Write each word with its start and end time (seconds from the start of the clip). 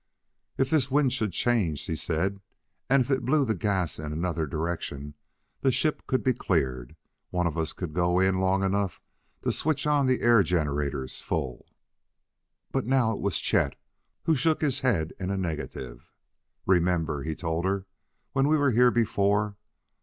"If 0.57 0.71
this 0.71 0.89
wind 0.89 1.13
should 1.13 1.31
change," 1.31 1.77
she 1.81 1.95
said, 1.95 2.41
"and 2.89 3.03
if 3.03 3.11
it 3.11 3.23
blew 3.23 3.45
the 3.45 3.53
gas 3.53 3.99
in 3.99 4.11
another 4.11 4.47
direction, 4.47 5.13
the 5.59 5.71
ship 5.71 6.07
could 6.07 6.23
be 6.23 6.33
cleared. 6.33 6.95
One 7.29 7.45
of 7.45 7.55
us 7.55 7.71
could 7.71 7.93
go 7.93 8.19
in 8.19 8.39
long 8.39 8.63
enough 8.63 8.99
to 9.43 9.51
switch 9.51 9.85
on 9.85 10.07
the 10.07 10.21
air 10.21 10.41
generators 10.41 11.21
full." 11.21 11.67
But 12.71 12.87
now 12.87 13.11
it 13.11 13.19
was 13.19 13.37
Chet 13.37 13.75
who 14.23 14.33
shook 14.35 14.61
his 14.61 14.79
head 14.79 15.13
in 15.19 15.29
a 15.29 15.37
negative. 15.37 16.11
"Remember," 16.65 17.21
he 17.21 17.35
told 17.35 17.65
her, 17.65 17.85
"when 18.33 18.47
we 18.47 18.57
were 18.57 18.71
here 18.71 18.89
before? 18.89 19.55